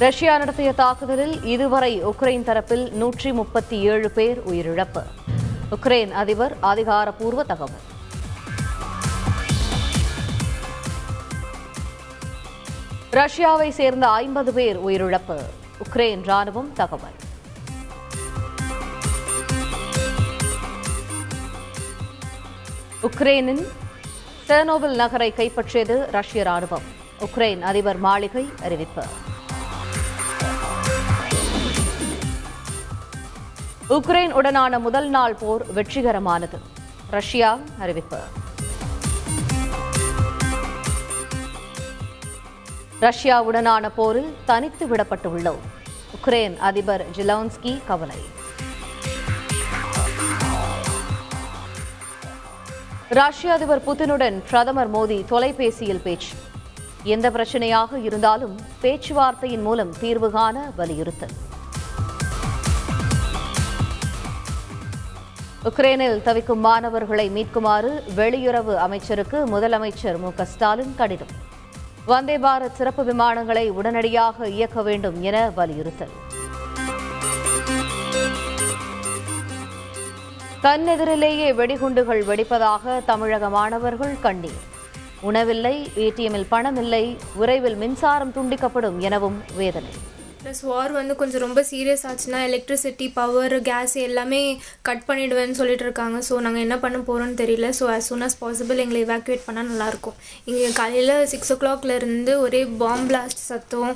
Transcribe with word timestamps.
Russia 0.00 0.38
நடத்திய 0.38 0.72
தாக்குதலில் 0.72 1.44
இதுவரை 1.44 2.04
உக்ரைன் 2.04 2.44
தரப்பில் 2.48 2.90
நூற்றி 2.90 3.32
முப்பத்தி 3.32 3.80
ஏழு 3.80 4.10
பேர் 4.10 4.38
உயிரிழப்பு. 4.50 5.02
உக்ரைன் 5.70 6.10
அதிபர் 6.10 6.56
அதிகாரப்பூர்வ 6.60 7.44
தகவல். 7.44 7.80
ரஷ்யாவை 13.10 13.68
சேர்ந்த 13.68 14.08
ஐம்பது 14.08 14.52
பேர் 14.52 14.78
உயிரிழப்பு. 14.78 15.38
உக்ரைன் 15.84 16.22
ராணுவம் 16.22 16.72
தகவல். 16.72 17.16
உக்ரைனின் 23.02 23.66
செர்னோபில் 24.48 24.94
நகரை 24.94 25.32
கைப்பற்றியது 25.36 26.10
ரஷ்ய 26.10 26.42
ராணுவம். 26.42 26.88
உக்ரைன் 27.20 27.60
அதிபர் 27.60 27.96
மாளிகை 27.96 28.48
அறிவிப்பு. 28.62 29.02
உக்ரைன் 33.90 34.32
உடனான 34.32 34.80
முதல் 34.80 35.08
நாள் 35.08 35.34
போர் 35.34 35.72
வெற்றிகரமானது. 35.74 36.58
ரஷ்யா 37.10 37.58
அறிவிப்பு. 37.78 38.18
ரஷ்யாவுடனான 43.00 43.90
போரில் 43.94 44.36
தனித்து 44.44 44.86
விடப்பட்டுள்ளோம். 44.86 45.58
உக்ரைன் 46.16 46.56
அதிபர் 46.56 47.06
ஜிலோன்ஸ்கி 47.16 47.80
கவலை. 47.86 48.16
ரஷ்ய 53.08 53.52
அதிபர் 53.52 53.84
புதினுடன் 53.84 54.42
பிரதமர் 54.50 54.92
மோடி 54.92 55.24
தொலைபேசியில் 55.24 56.00
பேச்சு. 56.00 56.34
எந்த 57.02 57.30
பிரச்சனையாக 57.30 58.02
இருந்தாலும் 58.02 58.60
பேச்சுவார்த்தையின் 58.82 59.62
மூலம் 59.62 59.98
தீர்வு 60.00 60.30
காண 60.30 60.72
வலியுறுத்தல். 60.76 61.48
உக்ரைனில் 65.64 66.22
தவிக்கும் 66.22 66.60
மாணவர்களை 66.60 67.30
மீட்குமாறு 67.30 67.90
வெளியுறவு 68.16 68.74
அமைச்சருக்கு 68.74 69.46
முதலமைச்சர் 69.46 70.18
மு 70.18 70.30
ஸ்டாலின் 70.42 70.94
கடிதம். 70.96 71.26
வந்தே 72.06 72.38
பாரத் 72.38 72.72
சிறப்பு 72.72 73.04
விமானங்களை 73.04 73.68
உடனடியாக 73.68 74.48
இயக்க 74.48 74.82
வேண்டும் 74.82 75.22
என 75.22 75.50
வலியுறுத்தல். 75.50 76.08
கண்ணெதிரிலேயே 80.62 81.52
வெடிகுண்டுகள் 81.52 82.24
வெடிப்பதாக 82.24 83.04
தமிழக 83.04 83.48
மாணவர்கள் 83.48 84.20
கண்ணீர். 84.20 84.60
உணவில்லை 85.20 85.90
ஏடிஎம்மில் 85.96 86.46
பணமில்லை 86.50 87.16
விரைவில் 87.34 87.76
மின்சாரம் 87.76 88.32
துண்டிக்கப்படும் 88.32 88.98
எனவும் 88.98 89.42
வேதனை. 89.56 89.88
ப்ளஸ் 90.42 90.60
வார் 90.68 90.92
வந்து 90.98 91.14
கொஞ்சம் 91.20 91.42
ரொம்ப 91.44 91.60
சீரியஸ் 91.70 92.04
ஆச்சுன்னா 92.10 92.38
எலக்ட்ரிசிட்டி 92.48 93.06
பவர் 93.18 93.54
கேஸ் 93.68 93.94
எல்லாமே 94.06 94.40
கட் 94.88 95.04
பண்ணிடுவேன்னு 95.08 95.58
சொல்லிட்டு 95.58 95.84
இருக்காங்க. 95.86 96.18
ஸோ 96.28 96.34
நாங்கள் 96.46 96.64
என்ன 96.66 96.76
பண்ண 96.84 96.98
போகிறோம்னு 97.08 97.36
தெரியல. 97.42 97.68
So 97.78 97.86
as 97.96 98.08
soon 98.10 98.24
as 98.26 98.38
possible 98.42 98.82
எங்களை 98.84 99.02
எவாக்குவேட் 99.06 99.46
பண்ணால் 99.48 99.70
நல்லாயிருக்கும் 99.72 100.16
இங்கே 100.50 100.70
காலையில் 100.80 101.14
சிக்ஸ் 101.32 101.52
ஓ 101.54 101.58
இருந்து 101.98 102.34
ஒரே 102.46 102.62
பாம் 102.82 103.06
பிளாஸ்ட் 103.10 103.44
சத்தம் 103.50 103.92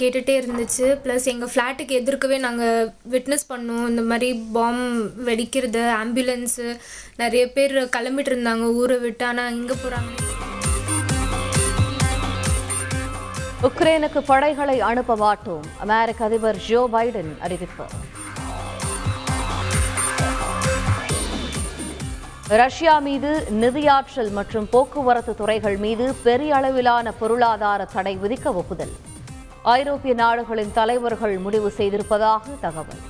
கேட்டுகிட்டே 0.00 0.34
இருந்துச்சு. 0.40 0.86
ப்ளஸ் 1.04 1.24
எங்கள் 1.32 1.50
ஃப்ளாட்டுக்கு 1.52 1.98
எதிர்க்கவே 2.00 2.38
நாங்கள் 2.46 2.90
விட்னஸ் 3.14 3.50
பண்ணோம். 3.52 3.86
இந்த 3.92 4.02
மாதிரி 4.12 4.28
பாம் 4.56 4.84
வெடிக்கிறது 5.28 5.84
ஆம்புலன்ஸு 6.02 6.68
நிறைய 7.22 7.44
பேர் 7.58 7.76
கிளம்பிட்டு 7.98 8.32
இருந்தாங்க. 8.34 8.68
ஊரை 8.82 8.98
விட்டு. 9.06 9.26
ஆனால் 9.32 9.54
இங்கே 9.58 9.76
போகிறாங்க 9.84 10.35
உக்ரைனுக்கு 13.62 14.18
படைகளை 14.18 14.80
அனுப்ப 14.80 15.16
மாட்டோம். 15.16 15.62
அமெரிக்க 15.78 16.24
அதிபர் 16.24 16.56
ஜோ 16.56 16.88
பைடன் 16.92 17.40
அறிவிப்பு. 17.40 17.84
ரஷ்யா 22.48 22.98
மீது 22.98 23.46
நிதியாற்றல் 23.50 24.30
மற்றும் 24.30 24.68
போக்குவரத்து 24.70 25.34
துறைகள் 25.34 25.76
மீது 25.76 26.14
பெரிய 26.14 26.54
அளவிலான 26.54 27.12
பொருளாதார 27.12 27.84
தடை 27.84 28.18
விதிக்க 28.22 28.54
ஒப்புதல். 28.54 28.96
ஐரோப்பிய 29.62 30.14
நாடுகளின் 30.14 30.72
தலைவர்கள் 30.72 31.38
முடிவு 31.38 31.72
செய்திருப்பதாக 31.76 32.42
தகவல். 32.60 33.02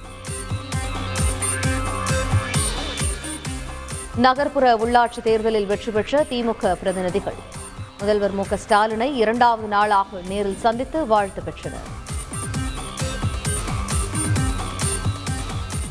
நகர்ப்புற 4.17 4.77
உள்ளாட்சி 4.77 5.23
தேர்தலில் 5.23 5.67
வெற்றி 5.67 5.93
பெற்ற 5.93 6.27
திமுக 6.31 6.75
பிரதிநிதிகள். 6.75 7.55
முதல்வர் 7.99 8.33
மு 8.33 8.45
ஸ்டாலினை 8.69 9.15
இரண்டாவது 9.15 9.69
நாளாக 9.69 10.21
நேரில் 10.29 10.57
சந்தித்து 10.57 11.07
வாழ்த்து 11.07 11.43
பெற்றனர். 11.43 11.89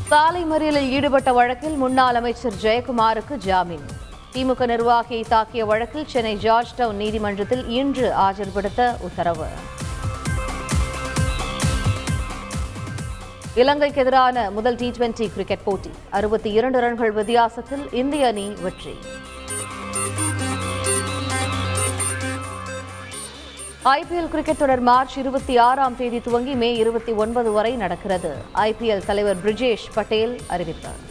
சாலை 0.08 0.44
மறியலில் 0.44 0.88
ஈடுபட்ட 0.88 1.32
வழக்கில் 1.32 1.76
முன்னாள் 1.76 2.14
அமைச்சர் 2.14 2.58
ஜெயக்குமாருக்கு 2.62 3.36
ஜாமீன். 3.46 3.86
திமுக 4.32 4.66
நிர்வாகியை 4.72 5.22
தாக்கிய 5.30 5.64
வழக்கில் 5.64 6.06
சென்னை 6.06 6.36
ஜார்ஜ் 6.36 6.74
டவுன் 6.74 6.96
நீதிமன்றத்தில் 6.96 7.68
இன்று 7.68 8.12
ஆஜர்படுத்த 8.26 9.00
உத்தரவு. 9.00 9.48
இலங்கைக்கு 13.54 14.00
எதிரான 14.00 14.50
முதல் 14.50 14.76
டி 14.76 14.90
டுவெண்டி 14.90 15.32
கிரிக்கெட் 15.32 15.64
போட்டி. 15.64 15.90
அறுபத்தி 16.10 16.50
இரண்டு 16.50 16.80
ரன்கள் 16.80 17.12
வித்தியாசத்தில் 17.12 17.92
இந்திய 17.92 18.26
அணி 18.26 18.48
வெற்றி. 18.48 18.96
ஐபிஎல் 23.88 24.28
கிரிக்கெட் 24.28 24.56
தொடர் 24.56 24.80
மார்ச் 24.80 25.18
இருபத்தி 25.18 25.56
ஆறாம் 25.56 25.96
தேதி 25.96 26.18
துவங்கி 26.18 26.54
மே 26.54 26.74
இருபத்தி 26.74 27.12
ஒன்பது 27.12 27.52
வரை 27.52 27.76
நடக்கிறது. 27.76 28.30
ஐபிஎல் 28.54 29.04
தலைவர் 29.06 29.36
பிரிஜேஷ் 29.44 29.84
பட்டேல் 29.94 30.38
அறிவித்தார். 30.46 31.02